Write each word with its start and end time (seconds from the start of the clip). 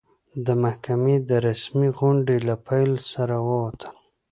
د 0.45 0.47
محکمې 0.63 1.15
د 1.29 1.31
رسمي 1.47 1.89
غونډې 1.99 2.37
له 2.47 2.55
پیل 2.67 2.91
سره 3.11 3.35
ووتل. 3.47 3.95